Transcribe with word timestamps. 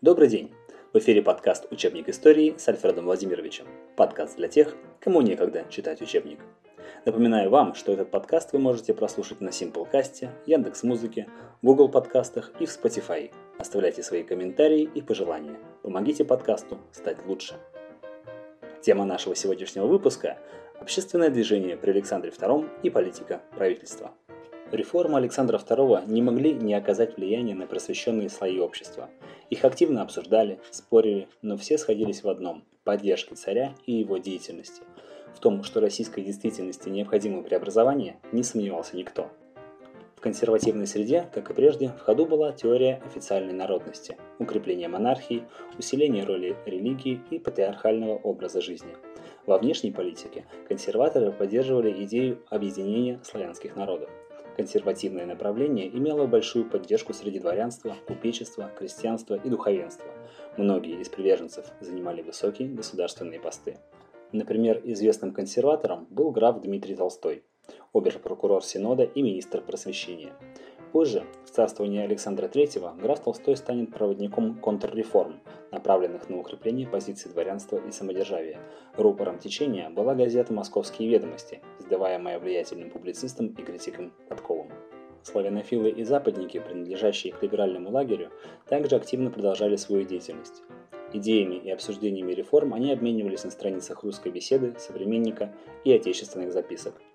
Добрый 0.00 0.28
день! 0.28 0.52
В 0.92 0.98
эфире 0.98 1.22
подкаст 1.22 1.66
«Учебник 1.72 2.08
истории» 2.08 2.54
с 2.56 2.68
Альфредом 2.68 3.06
Владимировичем. 3.06 3.66
Подкаст 3.96 4.36
для 4.36 4.46
тех, 4.46 4.76
кому 5.00 5.22
некогда 5.22 5.64
читать 5.70 6.00
учебник. 6.00 6.38
Напоминаю 7.04 7.50
вам, 7.50 7.74
что 7.74 7.92
этот 7.92 8.08
подкаст 8.08 8.52
вы 8.52 8.60
можете 8.60 8.94
прослушать 8.94 9.40
на 9.40 9.48
Simplecast, 9.48 10.28
Яндекс.Музыке, 10.46 11.26
Google 11.62 11.88
подкастах 11.88 12.52
и 12.60 12.66
в 12.66 12.68
Spotify. 12.68 13.32
Оставляйте 13.58 14.04
свои 14.04 14.22
комментарии 14.22 14.88
и 14.94 15.02
пожелания. 15.02 15.58
Помогите 15.82 16.24
подкасту 16.24 16.78
стать 16.92 17.16
лучше. 17.26 17.54
Тема 18.80 19.04
нашего 19.04 19.34
сегодняшнего 19.34 19.88
выпуска– 19.88 20.38
общественное 20.80 21.30
движение 21.30 21.76
при 21.76 21.90
Александре 21.90 22.30
II 22.30 22.68
и 22.84 22.90
политика 22.90 23.42
правительства. 23.56 24.12
Реформы 24.70 25.16
Александра 25.16 25.56
II 25.56 26.10
не 26.10 26.20
могли 26.20 26.52
не 26.52 26.74
оказать 26.74 27.16
влияния 27.16 27.54
на 27.54 27.66
просвещенные 27.66 28.28
слои 28.28 28.58
общества. 28.58 29.08
Их 29.48 29.64
активно 29.64 30.02
обсуждали, 30.02 30.60
спорили, 30.70 31.26
но 31.40 31.56
все 31.56 31.78
сходились 31.78 32.22
в 32.22 32.28
одном– 32.28 32.64
поддержке 32.84 33.34
царя 33.34 33.74
и 33.86 33.92
его 33.92 34.18
деятельности. 34.18 34.82
В 35.34 35.40
том, 35.40 35.62
что 35.64 35.80
российской 35.80 36.22
действительности 36.22 36.90
необходимо 36.90 37.42
преобразование, 37.42 38.18
не 38.30 38.42
сомневался 38.42 38.94
никто. 38.94 39.30
В 40.16 40.20
консервативной 40.20 40.86
среде, 40.86 41.30
как 41.32 41.48
и 41.48 41.54
прежде, 41.54 41.88
в 41.88 42.00
ходу 42.00 42.26
была 42.26 42.52
теория 42.52 43.00
официальной 43.06 43.54
народности, 43.54 44.18
укрепление 44.38 44.88
монархии, 44.88 45.44
усиление 45.78 46.24
роли 46.24 46.56
религии 46.66 47.22
и 47.30 47.38
патриархального 47.38 48.16
образа 48.16 48.60
жизни. 48.60 48.96
Во 49.46 49.56
внешней 49.56 49.92
политике 49.92 50.44
консерваторы 50.68 51.32
поддерживали 51.32 52.04
идею 52.04 52.42
объединения 52.50 53.18
славянских 53.22 53.76
народов. 53.76 54.10
Консервативное 54.58 55.24
направление 55.24 55.88
имело 55.88 56.26
большую 56.26 56.68
поддержку 56.68 57.14
среди 57.14 57.38
дворянства, 57.38 57.94
купечества, 58.08 58.72
крестьянства 58.76 59.36
и 59.36 59.48
духовенства. 59.48 60.10
Многие 60.56 61.00
из 61.00 61.08
приверженцев 61.08 61.64
занимали 61.78 62.22
высокие 62.22 62.68
государственные 62.68 63.38
посты. 63.38 63.78
Например, 64.32 64.80
известным 64.82 65.32
консерватором 65.32 66.08
был 66.10 66.32
граф 66.32 66.60
Дмитрий 66.60 66.96
Толстой, 66.96 67.44
обер-прокурор 67.94 68.64
Синода 68.64 69.04
и 69.04 69.22
министр 69.22 69.60
просвещения. 69.60 70.32
Позже, 70.92 71.26
в 71.44 71.50
царствовании 71.50 72.00
Александра 72.00 72.46
III, 72.46 72.98
граф 72.98 73.20
Толстой 73.22 73.56
станет 73.56 73.92
проводником 73.92 74.58
контрреформ, 74.58 75.40
направленных 75.70 76.30
на 76.30 76.38
укрепление 76.38 76.86
позиций 76.86 77.30
дворянства 77.30 77.76
и 77.76 77.90
самодержавия. 77.90 78.58
Рупором 78.96 79.38
течения 79.38 79.90
была 79.90 80.14
газета 80.14 80.54
«Московские 80.54 81.10
ведомости», 81.10 81.60
издаваемая 81.78 82.38
влиятельным 82.38 82.90
публицистом 82.90 83.48
и 83.48 83.62
критиком 83.62 84.14
Катковым. 84.30 84.70
Славянофилы 85.22 85.90
и 85.90 86.04
западники, 86.04 86.58
принадлежащие 86.58 87.34
к 87.34 87.42
либеральному 87.42 87.90
лагерю, 87.90 88.30
также 88.66 88.96
активно 88.96 89.30
продолжали 89.30 89.76
свою 89.76 90.04
деятельность. 90.04 90.62
Идеями 91.12 91.56
и 91.56 91.70
обсуждениями 91.70 92.32
реформ 92.32 92.72
они 92.72 92.92
обменивались 92.92 93.44
на 93.44 93.50
страницах 93.50 94.04
русской 94.04 94.32
беседы, 94.32 94.74
современника 94.78 95.52
и 95.84 95.92
отечественных 95.92 96.52
записок– 96.52 96.94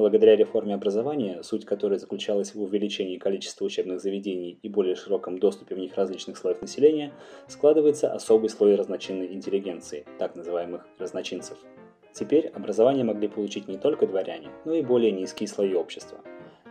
Благодаря 0.00 0.34
реформе 0.34 0.72
образования, 0.72 1.42
суть 1.42 1.66
которой 1.66 1.98
заключалась 1.98 2.54
в 2.54 2.62
увеличении 2.62 3.18
количества 3.18 3.66
учебных 3.66 4.00
заведений 4.00 4.58
и 4.62 4.68
более 4.70 4.96
широком 4.96 5.38
доступе 5.38 5.74
в 5.74 5.78
них 5.78 5.94
различных 5.94 6.38
слоев 6.38 6.62
населения, 6.62 7.12
складывается 7.48 8.10
особый 8.10 8.48
слой 8.48 8.76
разночинной 8.76 9.34
интеллигенции, 9.34 10.06
так 10.18 10.36
называемых 10.36 10.86
разночинцев. 10.98 11.58
Теперь 12.14 12.46
образование 12.46 13.04
могли 13.04 13.28
получить 13.28 13.68
не 13.68 13.76
только 13.76 14.06
дворяне, 14.06 14.48
но 14.64 14.72
и 14.72 14.80
более 14.80 15.12
низкие 15.12 15.48
слои 15.48 15.74
общества. 15.74 16.20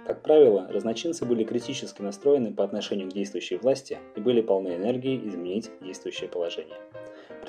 Как 0.08 0.23
правило, 0.23 0.67
разночинцы 0.67 1.23
были 1.23 1.43
критически 1.43 2.02
настроены 2.02 2.52
по 2.52 2.64
отношению 2.64 3.11
к 3.11 3.14
действующей 3.14 3.58
власти 3.58 3.99
и 4.16 4.21
были 4.21 4.41
полны 4.41 4.69
энергии 4.69 5.23
изменить 5.27 5.69
действующее 5.81 6.31
положение. 6.31 6.77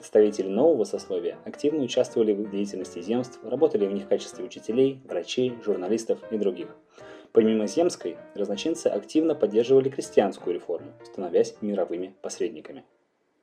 Представители 0.00 0.48
нового 0.48 0.84
сословия 0.84 1.36
активно 1.44 1.82
участвовали 1.82 2.32
в 2.32 2.50
деятельности 2.50 3.02
земств, 3.02 3.38
работали 3.44 3.86
в 3.86 3.92
них 3.92 4.04
в 4.04 4.08
качестве 4.08 4.42
учителей, 4.42 4.98
врачей, 5.04 5.52
журналистов 5.62 6.20
и 6.30 6.38
других. 6.38 6.74
Помимо 7.32 7.66
земской, 7.66 8.16
разночинцы 8.34 8.86
активно 8.86 9.34
поддерживали 9.34 9.90
крестьянскую 9.90 10.54
реформу, 10.54 10.92
становясь 11.04 11.54
мировыми 11.60 12.14
посредниками. 12.22 12.82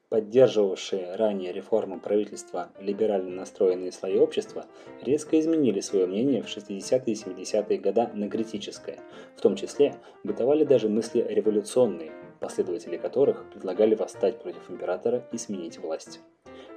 Поддерживавшие 0.09 1.13
ранее 1.15 1.53
реформы 1.53 1.99
правительства 1.99 2.71
либерально 2.79 3.35
настроенные 3.35 3.91
слои 3.91 4.17
общества 4.17 4.65
резко 5.03 5.39
изменили 5.39 5.79
свое 5.79 6.07
мнение 6.07 6.41
в 6.41 6.47
60-е 6.47 7.13
и 7.13 7.43
70-е 7.43 7.77
годы 7.77 8.07
на 8.15 8.29
критическое, 8.29 8.97
в 9.35 9.41
том 9.41 9.55
числе 9.55 9.93
бытовали 10.23 10.63
даже 10.63 10.89
мысли 10.89 11.23
революционные, 11.29 12.11
последователи 12.39 12.97
которых 12.97 13.49
предлагали 13.51 13.95
восстать 13.95 14.41
против 14.41 14.69
императора 14.69 15.23
и 15.31 15.37
сменить 15.37 15.77
власть. 15.77 16.19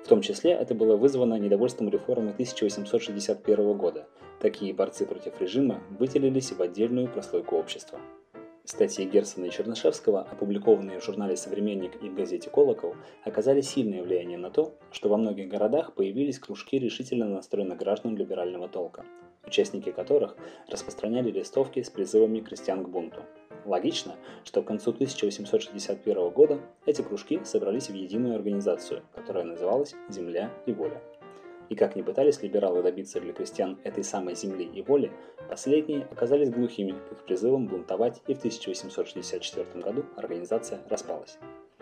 В 0.04 0.08
том 0.08 0.22
числе 0.22 0.52
это 0.52 0.74
было 0.74 0.96
вызвано 0.96 1.38
недовольством 1.38 1.88
реформы 1.88 2.30
1861 2.30 3.76
года. 3.76 4.06
Такие 4.40 4.72
борцы 4.74 5.06
против 5.06 5.40
режима 5.40 5.82
выделились 5.90 6.52
в 6.52 6.60
отдельную 6.60 7.08
прослойку 7.08 7.56
общества. 7.56 8.00
Статьи 8.64 9.04
Герцена 9.04 9.46
и 9.46 9.50
Чернышевского, 9.50 10.22
опубликованные 10.22 11.00
в 11.00 11.04
журнале 11.04 11.36
«Современник» 11.36 12.02
и 12.02 12.08
в 12.08 12.14
газете 12.14 12.50
«Колокол», 12.50 12.94
оказали 13.24 13.62
сильное 13.62 14.02
влияние 14.02 14.38
на 14.38 14.50
то, 14.50 14.74
что 14.92 15.08
во 15.08 15.16
многих 15.16 15.48
городах 15.48 15.94
появились 15.94 16.38
кружки 16.38 16.78
решительно 16.78 17.28
настроенных 17.28 17.78
граждан 17.78 18.16
либерального 18.16 18.68
толка, 18.68 19.04
участники 19.46 19.90
которых 19.90 20.36
распространяли 20.68 21.30
листовки 21.30 21.82
с 21.82 21.90
призывами 21.90 22.40
крестьян 22.40 22.84
к 22.84 22.88
бунту. 22.88 23.22
Логично, 23.64 24.16
что 24.44 24.62
к 24.62 24.66
концу 24.66 24.90
1861 24.90 26.30
года 26.30 26.60
эти 26.86 27.02
кружки 27.02 27.40
собрались 27.44 27.90
в 27.90 27.94
единую 27.94 28.34
организацию, 28.34 29.02
которая 29.14 29.44
называлась 29.44 29.94
«Земля 30.08 30.50
и 30.66 30.72
воля». 30.72 31.02
И 31.68 31.76
как 31.76 31.94
ни 31.94 32.02
пытались 32.02 32.42
либералы 32.42 32.82
добиться 32.82 33.20
для 33.20 33.32
крестьян 33.32 33.78
этой 33.84 34.02
самой 34.02 34.34
земли 34.34 34.64
и 34.64 34.82
воли, 34.82 35.12
последние 35.48 36.02
оказались 36.02 36.50
глухими 36.50 36.92
к 36.92 37.24
призывам 37.24 37.68
бунтовать, 37.68 38.20
и 38.26 38.34
в 38.34 38.38
1864 38.38 39.66
году 39.80 40.04
организация 40.16 40.80
распалась. 40.88 41.38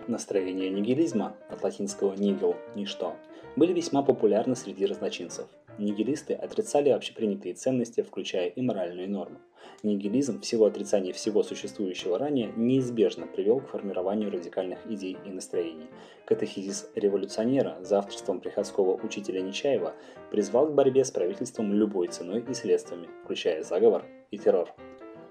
Настроения 0.07 0.69
нигилизма, 0.69 1.37
от 1.49 1.63
латинского 1.63 2.15
«нигил»– 2.15 2.55
«ничто», 2.75 3.17
были 3.57 3.73
весьма 3.73 4.03
популярны 4.03 4.57
среди 4.57 4.85
разночинцев. 4.85 5.47
Нигилисты 5.79 6.35
отрицали 6.35 6.89
общепринятые 6.89 7.55
ценности, 7.55 8.03
включая 8.03 8.49
и 8.49 8.61
моральные 8.61 9.07
нормы. 9.07 9.39
Нигилизм 9.85 10.41
в 10.41 10.45
силу 10.45 10.65
отрицания 10.65 11.13
всего 11.13 11.45
существующего 11.45 12.19
ранее 12.19 12.53
неизбежно 12.57 13.29
привел 13.29 13.61
к 13.61 13.69
формированию 13.69 14.31
радикальных 14.31 14.81
идей 14.89 15.17
и 15.25 15.31
настроений. 15.31 15.87
Катехизис 16.25 16.91
революционера 16.97 17.79
за 17.81 17.99
авторством 17.99 18.41
приходского 18.41 18.95
учителя 19.01 19.41
Нечаева 19.41 19.95
призвал 20.33 20.67
к 20.67 20.75
борьбе 20.75 21.05
с 21.05 21.13
правительством 21.13 21.73
любой 21.73 22.09
ценой 22.09 22.45
и 22.49 22.55
средствами, 22.55 23.09
включая 23.23 23.63
заговор 23.63 24.05
и 24.33 24.39
террор. 24.39 24.75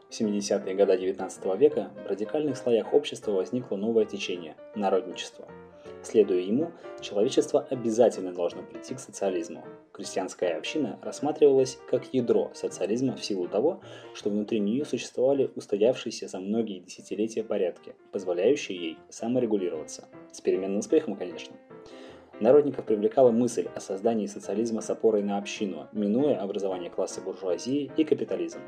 В 0.09 0.17
70-е 0.17 0.75
годы 0.75 0.93
XIX 0.93 1.57
века 1.57 1.91
в 2.05 2.07
радикальных 2.07 2.55
слоях 2.55 2.93
общества 2.93 3.33
возникло 3.33 3.75
новое 3.75 4.05
течение– 4.05 4.55
народничество– 4.75 5.49
Следуя 6.09 6.39
ему, 6.39 6.71
человечество 7.01 7.67
обязательно 7.69 8.31
должно 8.31 8.63
прийти 8.63 8.95
к 8.95 8.99
социализму. 8.99 9.65
Крестьянская 9.91 10.57
община 10.57 10.97
рассматривалась 11.01 11.77
как 11.89 12.13
ядро 12.13 12.49
социализма 12.53 13.17
в 13.17 13.25
силу 13.25 13.49
того, 13.49 13.81
что 14.13 14.29
внутри 14.29 14.61
нее 14.61 14.85
существовали 14.85 15.51
устоявшиеся 15.55 16.29
за 16.29 16.39
многие 16.39 16.79
десятилетия 16.79 17.43
порядки, 17.43 17.93
позволяющие 18.13 18.77
ей 18.77 18.97
саморегулироваться. 19.09 20.07
С 20.31 20.39
переменным 20.39 20.79
успехом, 20.79 21.17
конечно. 21.17 21.57
Народников 22.39 22.85
привлекала 22.85 23.31
мысль 23.31 23.67
о 23.73 23.79
создании 23.79 24.27
социализма 24.27 24.81
с 24.81 24.89
опорой 24.91 25.23
на 25.23 25.39
общину, 25.39 25.87
минуя 25.91 26.39
образование 26.39 26.91
класса 26.91 27.19
буржуазии 27.19 27.91
и 27.97 28.03
капитализм. 28.03 28.59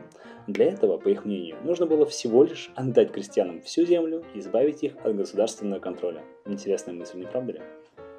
Для 0.48 0.66
этого, 0.66 0.98
по 0.98 1.08
их 1.08 1.24
мнению, 1.24 1.58
нужно 1.64 1.86
было 1.86 2.08
всего 2.08 2.44
лишь 2.44 2.72
отдать 2.74 3.12
крестьянам 3.12 3.62
всю 3.62 3.86
землю 3.86 4.24
и 4.34 4.40
избавить 4.40 4.84
их 4.84 4.94
от 5.04 5.16
государственного 5.16 5.80
контроля. 5.80 6.24
Интересная 6.48 6.96
мысль, 6.96 7.20
не 7.20 7.26
правда 7.28 7.54
ли? 7.54 7.62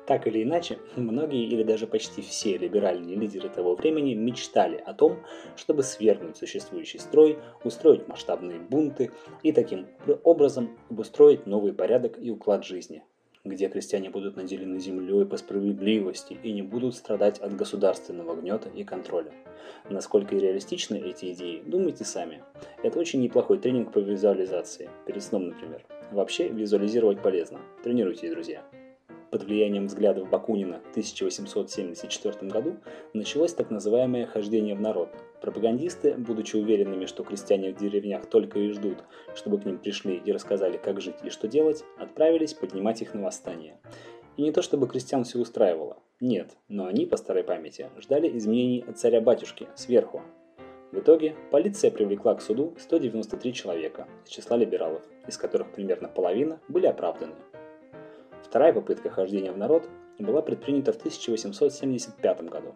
Так 0.07 0.29
или 0.29 0.45
иначе, 0.45 0.79
многие 0.95 1.45
или 1.45 1.65
даже 1.65 1.89
почти 1.89 2.23
все 2.23 2.57
либеральные 2.57 3.17
лидеры 3.17 3.49
того 3.49 3.75
времени 3.75 4.15
мечтали 4.15 4.77
о 4.77 4.95
том, 4.95 5.19
чтобы 5.57 5.83
свергнуть 5.83 6.37
существующий 6.37 6.99
строй, 6.99 7.39
устроить 7.65 8.07
масштабные 8.07 8.61
бунты 8.61 9.11
и 9.43 9.51
таким 9.51 9.89
образом 10.23 10.79
обустроить 10.89 11.47
новый 11.47 11.73
порядок 11.73 12.19
и 12.21 12.31
уклад 12.31 12.65
жизни, 12.65 13.03
где 13.45 13.69
крестьяне 13.69 14.11
будут 14.11 14.37
наделены 14.37 14.79
землей 14.79 15.25
по 15.25 15.37
справедливости 15.37 16.37
и 16.43 16.53
не 16.53 16.63
будут 16.63 16.95
страдать 16.95 17.39
от 17.39 17.57
государственного 17.57 18.37
гнета 18.37 18.69
и 18.69 18.85
контроля. 18.85 19.33
Насколько 19.89 20.37
реалистичны 20.37 20.97
эти 20.97 21.33
идеи, 21.33 21.63
думайте 21.65 22.05
сами. 22.05 22.43
Это 22.83 22.99
очень 22.99 23.21
неплохой 23.23 23.59
тренинг 23.59 23.93
по 23.93 23.99
визуализации, 23.99 24.91
перед 25.07 25.23
сном, 25.23 25.49
например. 25.49 25.85
Вообще, 26.11 26.49
визуализировать 26.49 27.23
полезно. 27.23 27.61
Тренируйтесь, 27.83 28.31
друзья. 28.31 28.63
Под 29.31 29.45
влиянием 29.45 29.87
взглядов 29.87 30.29
Бакунина 30.29 30.81
в 30.81 30.91
1874 30.91 32.51
году 32.51 32.77
началось 33.15 33.55
так 33.55 33.71
называемое 33.71 34.27
«хождение 34.27 34.75
в 34.75 34.81
народ», 34.81 35.09
Пропагандисты, 35.41 36.15
будучи 36.17 36.57
уверенными, 36.57 37.07
что 37.07 37.25
крестьяне 37.25 37.73
в 37.73 37.79
деревнях 37.79 38.27
только 38.27 38.59
и 38.59 38.71
ждут, 38.73 38.99
чтобы 39.35 39.59
к 39.59 39.65
ним 39.65 39.79
пришли 39.79 40.21
и 40.23 40.33
рассказали, 40.33 40.77
как 40.77 41.01
жить 41.01 41.17
и 41.25 41.31
что 41.31 41.49
делать, 41.49 41.83
отправились 41.99 42.53
поднимать 42.53 43.01
их 43.01 43.15
на 43.15 43.23
восстание. 43.23 43.79
И 44.37 44.43
не 44.43 44.53
то 44.53 44.61
чтобы 44.61 44.87
крестьян 44.87 45.25
все 45.25 45.39
устраивало, 45.39 45.99
нет, 46.21 46.57
но 46.69 46.87
они, 46.87 47.07
по 47.07 47.17
старой 47.17 47.43
памяти, 47.43 47.89
ждали 47.99 48.37
изменений 48.37 48.85
от 48.87 48.99
царя-батюшки, 48.99 49.69
сверху. 49.75 50.21
В 50.93 50.99
итоге 50.99 51.37
полиция 51.51 51.91
привлекла 51.91 52.35
к 52.35 52.43
суду 52.43 52.75
193 52.79 53.55
человека 53.55 54.09
из 54.25 54.31
числа 54.31 54.57
либералов, 54.57 55.03
из 55.27 55.39
которых 55.39 55.73
примерно 55.73 56.09
половина 56.09 56.61
были 56.69 56.87
оправданы. 56.87 57.35
Вторая 58.43 58.73
попытка 58.73 59.09
хождения 59.09 59.53
в 59.53 59.57
народ 59.57 59.89
была 60.19 60.43
предпринята 60.43 60.93
в 60.93 60.97
1875 60.97 62.43
году. 62.43 62.75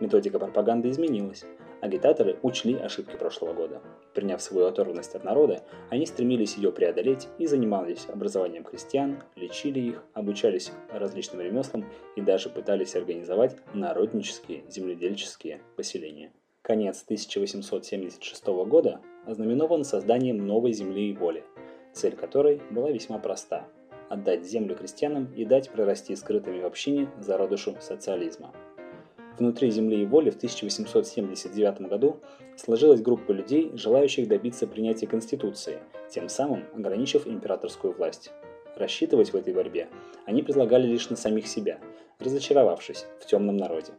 Методика 0.00 0.38
пропаганды 0.38 0.88
изменилась, 0.90 1.44
Агитаторы 1.80 2.38
учли 2.42 2.74
ошибки 2.74 3.16
прошлого 3.16 3.52
года. 3.52 3.82
Приняв 4.14 4.40
свою 4.40 4.66
оторванность 4.66 5.14
от 5.14 5.24
народа, 5.24 5.62
они 5.90 6.06
стремились 6.06 6.56
ее 6.56 6.72
преодолеть 6.72 7.28
и 7.38 7.46
занимались 7.46 8.06
образованием 8.08 8.64
крестьян, 8.64 9.22
лечили 9.36 9.80
их, 9.80 10.02
обучались 10.14 10.72
различным 10.90 11.42
ремеслам 11.42 11.84
и 12.16 12.22
даже 12.22 12.48
пытались 12.48 12.96
организовать 12.96 13.56
народнические 13.74 14.64
земледельческие 14.68 15.60
поселения. 15.76 16.32
Конец 16.62 17.02
1876 17.04 18.46
года 18.46 19.00
ознаменован 19.26 19.84
созданием 19.84 20.46
новой 20.46 20.72
земли 20.72 21.10
и 21.10 21.12
воли, 21.12 21.44
цель 21.92 22.16
которой 22.16 22.62
была 22.70 22.90
весьма 22.90 23.18
проста– 23.18 23.68
отдать 24.08 24.44
землю 24.44 24.74
крестьянам 24.76 25.32
и 25.36 25.44
дать 25.44 25.68
прорасти 25.70 26.16
скрытыми 26.16 26.62
в 26.62 26.66
общине 26.66 27.08
зародышу 27.20 27.76
социализма– 27.80 28.54
Внутри 29.38 29.70
земли 29.70 30.02
и 30.02 30.06
воли 30.06 30.30
в 30.30 30.36
1879 30.36 31.82
году 31.82 32.20
сложилась 32.56 33.02
группа 33.02 33.32
людей, 33.32 33.70
желающих 33.74 34.28
добиться 34.28 34.66
принятия 34.66 35.06
Конституции, 35.06 35.78
тем 36.10 36.28
самым 36.28 36.64
ограничив 36.74 37.26
императорскую 37.26 37.92
власть. 37.92 38.30
Рассчитывать 38.76 39.32
в 39.32 39.36
этой 39.36 39.52
борьбе 39.52 39.88
они 40.24 40.42
предлагали 40.42 40.86
лишь 40.86 41.10
на 41.10 41.16
самих 41.16 41.46
себя, 41.48 41.78
разочаровавшись 42.18 43.06
в 43.20 43.26
темном 43.26 43.58
народе. 43.58 43.92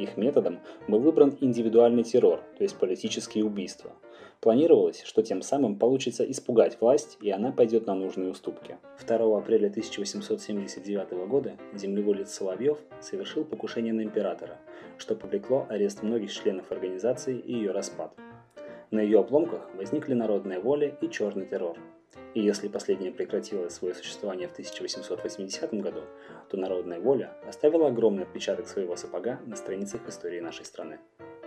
Их 0.00 0.16
методом 0.16 0.60
был 0.88 0.98
выбран 0.98 1.36
индивидуальный 1.40 2.02
террор, 2.02 2.40
то 2.56 2.64
есть 2.64 2.76
политические 2.76 3.44
убийства– 3.44 3.92
Планировалось, 4.40 5.02
что 5.02 5.22
тем 5.22 5.42
самым 5.42 5.76
получится 5.76 6.24
испугать 6.24 6.80
власть, 6.80 7.18
и 7.20 7.30
она 7.30 7.52
пойдет 7.52 7.86
на 7.86 7.94
нужные 7.94 8.30
уступки. 8.30 8.78
2 9.06 9.38
апреля 9.38 9.68
1879 9.68 11.28
года 11.28 11.58
землеволец 11.74 12.30
Соловьев 12.30 12.78
совершил 13.02 13.44
покушение 13.44 13.92
на 13.92 14.00
императора, 14.00 14.56
что 14.96 15.14
повлекло 15.14 15.66
арест 15.68 16.02
многих 16.02 16.32
членов 16.32 16.72
организации 16.72 17.38
и 17.38 17.52
ее 17.52 17.72
распад. 17.72 18.14
На 18.90 19.00
ее 19.00 19.20
обломках 19.20 19.68
возникли 19.76 20.14
народная 20.14 20.58
воля 20.58 20.96
и 21.02 21.10
черный 21.10 21.44
террор. 21.44 21.76
И 22.34 22.40
если 22.40 22.68
последняя 22.68 23.10
прекратила 23.10 23.68
свое 23.68 23.94
существование 23.94 24.48
в 24.48 24.52
1880 24.52 25.74
году, 25.74 26.02
то 26.48 26.56
народная 26.56 27.00
воля 27.00 27.32
оставила 27.48 27.88
огромный 27.88 28.22
отпечаток 28.22 28.68
своего 28.68 28.96
сапога 28.96 29.40
на 29.46 29.56
страницах 29.56 30.08
истории 30.08 30.40
нашей 30.40 30.64
страны. 30.64 30.98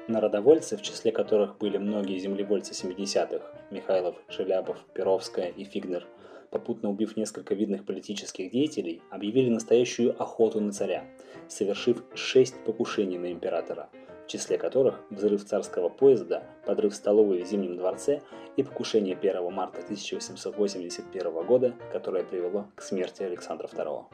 Народовольцы, 0.07 0.75
в 0.75 0.81
числе 0.81 1.13
которых 1.13 1.57
были 1.57 1.77
многие 1.77 2.19
землевольцы 2.19 2.73
70-х– 2.73 3.45
Михайлов, 3.71 4.15
Шелябов, 4.27 4.77
Перовская 4.93 5.47
и 5.47 5.63
Фигнер, 5.63 6.05
попутно 6.51 6.89
убив 6.89 7.15
несколько 7.15 7.55
видных 7.55 7.85
политических 7.85 8.51
деятелей, 8.51 9.01
объявили 9.09 9.49
настоящую 9.49 10.21
охоту 10.21 10.59
на 10.59 10.73
царя, 10.73 11.05
совершив 11.47 12.03
шесть 12.13 12.61
покушений 12.65 13.17
на 13.17 13.31
императора, 13.31 13.89
числе 14.33 14.57
которых 14.57 14.99
взрыв 15.11 15.45
царского 15.45 15.89
поезда, 15.89 16.43
подрыв 16.65 16.95
столовой 16.95 17.43
в 17.43 17.47
Зимнем 17.47 17.77
дворце 17.77 18.21
и 18.57 18.63
покушение 18.63 19.15
1 19.15 19.53
марта 19.53 19.79
1881 19.81 21.45
года, 21.45 21.73
которое 21.91 22.23
привело 22.23 22.65
к 22.75 22.81
смерти 22.81 23.21
Александра 23.21 23.67
II. 23.67 24.05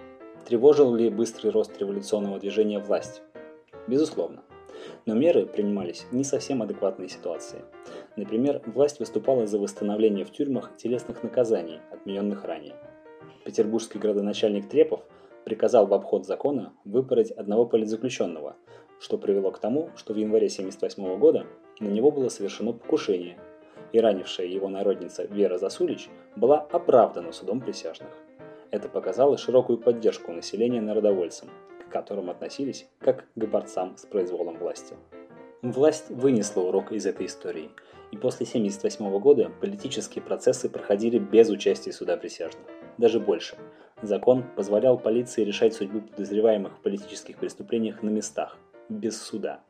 Тревожил 0.45 0.93
ли 0.93 1.09
быстрый 1.09 1.51
рост 1.51 1.77
революционного 1.79 2.37
движения 2.37 2.79
власть? 2.79 3.21
Безусловно. 3.87 4.43
Но 5.05 5.13
меры 5.13 5.45
принимались 5.45 6.05
не 6.11 6.25
совсем 6.25 6.61
адекватные 6.61 7.07
ситуации. 7.07 7.61
Например, 8.17 8.61
власть 8.65 8.99
выступала 8.99 9.47
за 9.47 9.57
восстановление 9.57 10.25
в 10.25 10.31
тюрьмах 10.31 10.75
телесных 10.75 11.23
наказаний, 11.23 11.79
отмененных 11.91 12.43
ранее. 12.43 12.75
Петербургский 13.45 13.99
градоначальник 13.99 14.67
Трепов 14.67 14.99
приказал 15.45 15.87
в 15.87 15.93
обход 15.93 16.25
закона 16.25 16.73
выпороть 16.83 17.31
одного 17.31 17.65
политзаключенного, 17.65 18.57
что 18.99 19.17
привело 19.17 19.51
к 19.51 19.59
тому, 19.59 19.89
что 19.95 20.13
в 20.13 20.17
январе 20.17 20.47
1978 20.47 21.19
года 21.19 21.45
на 21.79 21.87
него 21.87 22.11
было 22.11 22.29
совершено 22.29 22.73
покушение, 22.73 23.37
и 23.93 23.99
ранившая 23.99 24.47
его 24.47 24.67
народница 24.67 25.23
Вера 25.23 25.57
Засулич 25.57 26.09
была 26.35 26.59
оправдана 26.59 27.31
судом 27.31 27.61
присяжных. 27.61 28.09
Это 28.71 28.87
показало 28.87 29.37
широкую 29.37 29.79
поддержку 29.79 30.31
населения 30.31 30.81
народовольцам, 30.81 31.49
к 31.87 31.91
которым 31.91 32.29
относились 32.29 32.87
как 32.99 33.25
к 33.35 33.45
борцам 33.45 33.97
с 33.97 34.05
произволом 34.05 34.57
власти. 34.57 34.95
Власть 35.61 36.09
вынесла 36.09 36.61
урок 36.61 36.91
из 36.91 37.05
этой 37.05 37.25
истории, 37.25 37.71
и 38.11 38.17
после 38.17 38.45
1978 38.45 39.19
года 39.19 39.51
политические 39.59 40.23
процессы 40.23 40.69
проходили 40.69 41.19
без 41.19 41.49
участия 41.49 41.91
суда 41.91 42.15
присяжных. 42.15 42.65
Даже 42.97 43.19
больше. 43.19 43.57
Закон 44.01 44.43
позволял 44.55 44.97
полиции 44.97 45.43
решать 45.43 45.73
судьбу 45.73 46.01
подозреваемых 46.01 46.77
в 46.77 46.81
политических 46.81 47.37
преступлениях 47.37 48.01
на 48.01 48.09
местах, 48.09 48.57
без 48.89 49.21
суда. 49.21 49.61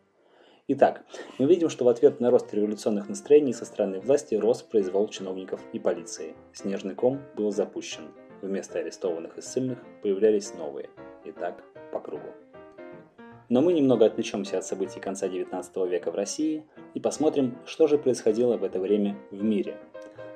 Итак, 0.67 1.03
мы 1.39 1.47
видим, 1.47 1.69
что 1.69 1.85
в 1.85 1.87
ответ 1.87 2.19
на 2.19 2.29
рост 2.29 2.53
революционных 2.53 3.09
настроений 3.09 3.53
со 3.53 3.65
стороны 3.65 3.99
власти 3.99 4.35
рос 4.35 4.61
произвол 4.61 5.07
чиновников 5.07 5.61
и 5.73 5.79
полиции. 5.79 6.35
Снежный 6.53 6.95
ком 6.95 7.21
был 7.35 7.51
запущен. 7.51 8.03
Вместо 8.41 8.79
арестованных 8.79 9.37
и 9.37 9.41
ссыльных 9.41 9.79
появлялись 10.01 10.53
новые. 10.53 10.89
Итак, 11.25 11.63
по 11.91 11.99
кругу. 11.99 12.29
Но 13.49 13.61
мы 13.61 13.73
немного 13.73 14.05
отвлечемся 14.05 14.59
от 14.59 14.65
событий 14.65 14.99
конца 14.99 15.27
XIX 15.27 15.89
века 15.89 16.11
в 16.11 16.15
России 16.15 16.63
и 16.93 16.99
посмотрим, 16.99 17.57
что 17.65 17.87
же 17.87 17.97
происходило 17.97 18.57
в 18.57 18.63
это 18.63 18.79
время 18.79 19.17
в 19.31 19.43
мире. 19.43 19.75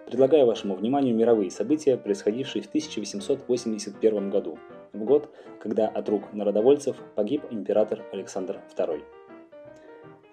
Предлагаю 0.07 0.47
вашему 0.47 0.75
вниманию 0.75 1.15
мировые 1.15 1.51
события, 1.51 1.95
происходившие 1.95 2.63
в 2.63 2.67
1881 2.67 4.29
году, 4.31 4.57
в 4.93 5.03
год, 5.03 5.29
когда 5.59 5.87
от 5.87 6.07
рук 6.07 6.33
народовольцев 6.33 6.95
погиб 7.15 7.43
император 7.49 8.03
Александр 8.11 8.61
II. 8.77 9.01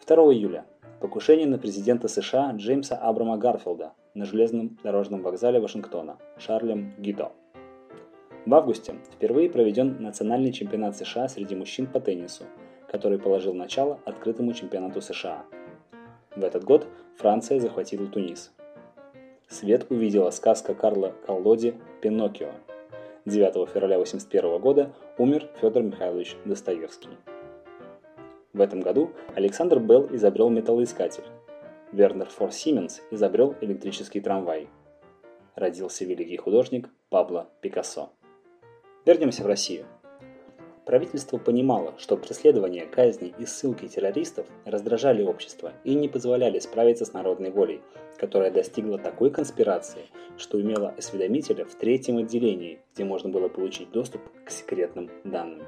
2 0.06 0.16
июля. 0.34 0.66
Покушение 1.00 1.46
на 1.46 1.58
президента 1.58 2.08
США 2.08 2.52
Джеймса 2.52 2.96
Абрама 2.96 3.38
Гарфилда 3.38 3.94
на 4.14 4.24
железном 4.26 4.78
дорожном 4.82 5.22
вокзале 5.22 5.60
Вашингтона 5.60 6.18
Шарлем 6.36 6.92
Гидо. 6.98 7.32
В 8.44 8.54
августе 8.54 8.96
впервые 9.12 9.48
проведен 9.48 9.96
национальный 10.00 10.52
чемпионат 10.52 10.96
США 10.96 11.28
среди 11.28 11.54
мужчин 11.54 11.86
по 11.86 12.00
теннису, 12.00 12.44
который 12.88 13.18
положил 13.18 13.54
начало 13.54 14.00
открытому 14.04 14.52
чемпионату 14.52 15.00
США. 15.00 15.44
В 16.36 16.44
этот 16.44 16.64
год 16.64 16.86
Франция 17.16 17.60
захватила 17.60 18.06
Тунис. 18.06 18.52
Свет 19.48 19.86
увидела 19.90 20.30
сказка 20.30 20.74
Карла 20.74 21.14
Коллоди 21.26 21.74
«Пиноккио». 22.00 22.50
9 23.26 23.68
февраля 23.68 23.96
1981 23.96 24.58
года 24.60 24.94
умер 25.18 25.50
Федор 25.60 25.82
Михайлович 25.82 26.36
Достоевский. 26.46 27.10
В 28.54 28.60
этом 28.62 28.80
году 28.80 29.10
Александр 29.34 29.78
Белл 29.78 30.08
изобрел 30.14 30.48
металлоискатель. 30.48 31.24
Вернер 31.92 32.26
Фор 32.30 32.50
Сименс 32.50 33.02
изобрел 33.10 33.54
электрический 33.60 34.20
трамвай. 34.20 34.68
Родился 35.54 36.06
великий 36.06 36.38
художник 36.38 36.88
Пабло 37.10 37.50
Пикассо. 37.60 38.10
Вернемся 39.04 39.42
в 39.42 39.46
Россию. 39.46 39.84
Правительство 40.90 41.38
понимало, 41.38 41.94
что 41.98 42.16
преследование, 42.16 42.84
казни 42.84 43.32
и 43.38 43.46
ссылки 43.46 43.86
террористов 43.86 44.48
раздражали 44.64 45.22
общество 45.22 45.72
и 45.84 45.94
не 45.94 46.08
позволяли 46.08 46.58
справиться 46.58 47.04
с 47.04 47.12
народной 47.12 47.52
волей, 47.52 47.80
которая 48.18 48.50
достигла 48.50 48.98
такой 48.98 49.30
конспирации, 49.30 50.06
что 50.36 50.60
имела 50.60 50.88
осведомителя 50.98 51.64
в 51.64 51.76
третьем 51.76 52.18
отделении, 52.18 52.80
где 52.92 53.04
можно 53.04 53.30
было 53.30 53.48
получить 53.48 53.92
доступ 53.92 54.20
к 54.44 54.50
секретным 54.50 55.12
данным. 55.22 55.62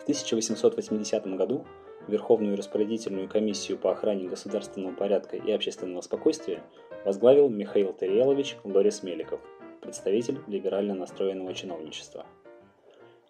В 0.00 0.02
1880 0.02 1.24
году 1.36 1.64
Верховную 2.08 2.56
распорядительную 2.56 3.28
комиссию 3.28 3.78
по 3.78 3.92
охране 3.92 4.26
государственного 4.26 4.92
порядка 4.92 5.36
и 5.36 5.52
общественного 5.52 6.00
спокойствия 6.00 6.64
возглавил 7.04 7.48
Михаил 7.48 7.92
Тариелович 7.92 8.56
Лорис 8.64 9.04
Меликов, 9.04 9.38
представитель 9.80 10.40
либерально 10.48 10.94
настроенного 10.94 11.54
чиновничества. 11.54 12.26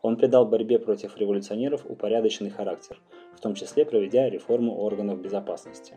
Он 0.06 0.16
придал 0.16 0.46
борьбе 0.46 0.78
против 0.78 1.16
революционеров 1.16 1.84
упорядоченный 1.84 2.50
характер, 2.50 2.96
в 3.34 3.40
том 3.40 3.54
числе 3.56 3.84
проведя 3.84 4.30
реформу 4.30 4.78
органов 4.78 5.20
безопасности. 5.20 5.94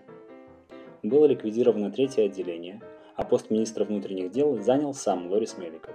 Было 1.04 1.28
ликвидировано 1.28 1.92
третье 1.92 2.25
отделение, 2.25 2.82
а 3.16 3.24
пост 3.24 3.51
министра 3.51 3.86
внутренних 3.86 4.32
дел 4.32 4.58
занял 4.63 4.96
сам 4.96 5.30
Лорис 5.30 5.60
Меликов. 5.60 5.94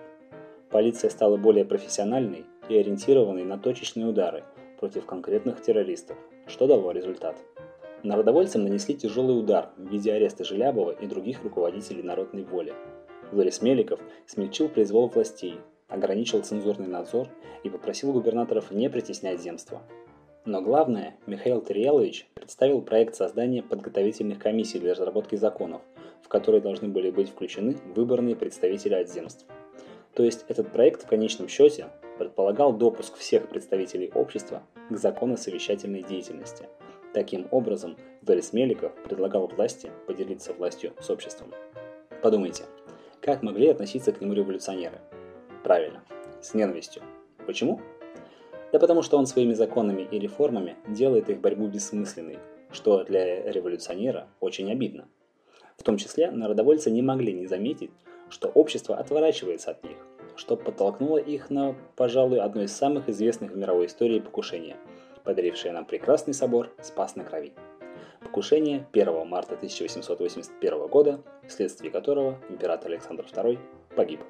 Полиция 0.71 1.11
стала 1.11 1.37
более 1.37 1.65
профессиональной 1.65 2.45
и 2.69 2.77
ориентированной 2.77 3.43
на 3.43 3.59
точечные 3.59 4.07
удары 4.07 4.45
против 4.79 5.07
конкретных 5.07 5.61
террористов, 5.61 6.17
что 6.47 6.69
дало 6.69 6.93
результат. 6.93 7.37
Народовольцам 8.05 8.63
нанесли 8.63 8.95
тяжелый 8.95 9.37
удар 9.37 9.71
в 9.77 9.91
виде 9.91 10.13
ареста 10.13 10.45
Желябова 10.45 10.93
и 10.93 11.09
других 11.09 11.43
руководителей 11.43 12.05
народной 12.05 12.45
воли. 12.45 12.75
Ларис 13.33 13.61
Меликов 13.61 13.99
смягчил 14.25 14.69
произвол 14.69 15.09
властей, 15.09 15.59
ограничил 15.89 16.43
цензурный 16.43 16.87
надзор 16.87 17.29
и 17.63 17.71
попросил 17.71 18.13
губернаторов 18.13 18.71
не 18.71 18.89
притеснять 18.91 19.41
земство. 19.41 19.83
Но 20.45 20.61
главное, 20.61 21.17
Михаил 21.27 21.63
Терьялович 21.63 22.29
представил 22.35 22.83
проект 22.83 23.15
создания 23.15 23.63
подготовительных 23.63 24.39
комиссий 24.39 24.79
для 24.79 24.93
разработки 24.93 25.37
законов, 25.37 25.83
в 26.23 26.29
которые 26.29 26.61
должны 26.61 26.89
были 26.89 27.11
быть 27.11 27.31
включены 27.31 27.77
выборные 27.95 28.37
представители 28.37 28.95
от 28.95 29.11
земств. 29.11 29.47
То 30.15 30.23
есть 30.23 30.45
этот 30.49 30.71
проект 30.71 31.03
в 31.03 31.07
конечном 31.07 31.49
счете 31.49 31.87
предполагал 32.19 32.73
допуск 32.73 33.17
всех 33.17 33.49
представителей 33.49 34.11
общества 34.15 34.63
к 34.91 34.97
законно-совещательной 34.97 36.03
деятельности– 36.03 36.69
Таким 37.15 37.47
образом, 37.53 37.97
Борис 38.23 38.53
Меликов 38.53 38.93
предлагал 39.05 39.47
власти 39.47 39.89
поделиться 40.09 40.53
властью 40.53 40.93
с 41.01 41.09
обществом. 41.11 41.55
Подумайте, 42.21 42.65
как 43.21 43.45
могли 43.45 43.69
относиться 43.69 44.11
к 44.11 44.21
нему 44.21 44.33
революционеры? 44.33 45.01
Правильно, 45.65 46.05
с 46.41 46.55
ненавистью. 46.55 47.03
Почему? 47.47 47.81
Да 48.73 48.79
потому 48.79 49.03
что 49.03 49.19
он 49.19 49.27
своими 49.27 49.55
законами 49.55 50.07
и 50.09 50.19
реформами 50.21 50.77
делает 50.87 51.31
их 51.31 51.41
борьбу 51.41 51.67
бессмысленной, 51.67 52.39
что 52.71 53.03
для 53.03 53.51
революционера 53.51 54.29
очень 54.41 54.71
обидно. 54.71 55.09
В 55.77 55.83
том 55.83 55.97
числе 55.97 56.31
народовольцы 56.31 56.91
не 56.91 57.03
могли 57.03 57.33
не 57.33 57.47
заметить, 57.47 57.91
что 58.29 58.49
общество 58.49 58.97
отворачивается 58.97 59.73
от 59.73 59.83
них, 59.83 59.97
что 60.37 60.57
подтолкнуло 60.57 61.19
их 61.19 61.51
на, 61.51 61.75
пожалуй, 61.97 62.39
одно 62.39 62.63
из 62.63 62.73
самых 62.73 63.09
известных 63.09 63.51
в 63.51 63.57
мировой 63.57 63.87
истории 63.87 64.21
покушения– 64.21 64.77
подарившее 65.25 65.73
нам 65.73 65.85
прекрасный 65.87 66.35
собор 66.35 66.71
«Спас 66.83 67.17
на 67.17 67.25
крови». 67.25 67.53
Покушение 68.21 68.87
1 68.93 69.27
марта 69.27 69.55
1881 69.55 70.87
года, 70.87 71.21
вследствие 71.49 71.91
которого 71.91 72.39
император 72.49 72.93
Александр 72.93 73.25
II 73.25 73.59
погиб. 73.97 74.21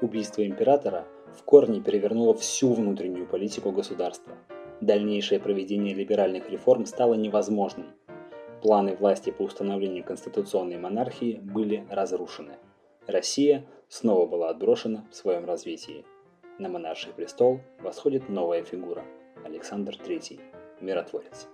Убийство 0.00 0.46
императора 0.46 1.08
в 1.36 1.42
корне 1.42 1.80
перевернуло 1.80 2.32
всю 2.32 2.72
внутреннюю 2.72 3.26
политику 3.26 3.72
государства. 3.72 4.32
Дальнейшее 4.80 5.40
проведение 5.40 5.92
либеральных 5.92 6.48
реформ 6.50 6.86
стало 6.86 7.14
невозможным. 7.14 7.86
Планы 8.62 8.94
власти 8.94 9.30
по 9.30 9.42
установлению 9.42 10.04
конституционной 10.04 10.78
монархии 10.78 11.40
были 11.42 11.84
разрушены. 11.90 12.58
Россия 13.08 13.66
снова 13.88 14.26
была 14.26 14.50
отброшена 14.50 15.04
в 15.10 15.16
своем 15.16 15.44
развитии. 15.46 16.04
На 16.60 16.68
монарший 16.68 17.12
престол 17.12 17.60
восходит 17.80 18.28
новая 18.28 18.62
фигура– 18.62 19.02
Александр 19.44 19.94
III, 19.94 20.40
миротворец. 20.80 21.48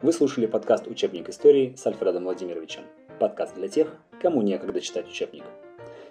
Вы 0.00 0.12
слушали 0.14 0.46
подкаст 0.46 0.86
«Учебник 0.86 1.28
истории» 1.28 1.74
с 1.76 1.86
Альфредом 1.86 2.24
Владимировичем. 2.24 2.84
Подкаст 3.20 3.54
для 3.56 3.68
тех, 3.68 3.94
кому 4.22 4.40
некогда 4.40 4.80
читать 4.80 5.06
учебник. 5.06 5.44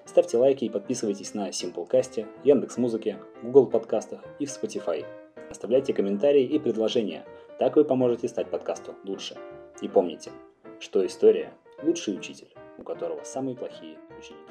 Ставьте 0.05 0.37
лайки 0.37 0.65
и 0.65 0.69
подписывайтесь 0.69 1.33
на 1.33 1.49
Simplecast, 1.49 2.25
Яндекс.Музыке, 2.43 3.17
Google 3.43 3.67
подкастах 3.67 4.21
и 4.39 4.45
в 4.45 4.49
Spotify. 4.49 5.05
Оставляйте 5.49 5.93
комментарии 5.93 6.43
и 6.43 6.59
предложения, 6.59 7.25
так 7.59 7.75
вы 7.75 7.85
поможете 7.85 8.27
стать 8.27 8.49
подкасту 8.49 8.95
лучше. 9.05 9.37
И 9.81 9.87
помните, 9.87 10.31
что 10.79 11.05
история– 11.05 11.53
лучший 11.83 12.15
учитель, 12.15 12.53
у 12.77 12.83
которого 12.83 13.23
самые 13.23 13.55
плохие 13.55 13.97
ученики. 14.17 14.50